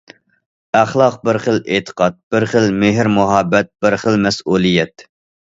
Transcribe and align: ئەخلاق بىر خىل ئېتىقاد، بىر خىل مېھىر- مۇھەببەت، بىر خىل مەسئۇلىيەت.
ئەخلاق 0.79 1.17
بىر 1.27 1.37
خىل 1.43 1.59
ئېتىقاد، 1.75 2.17
بىر 2.37 2.47
خىل 2.55 2.65
مېھىر- 2.85 3.13
مۇھەببەت، 3.19 3.73
بىر 3.87 3.99
خىل 4.07 4.19
مەسئۇلىيەت. 4.25 5.07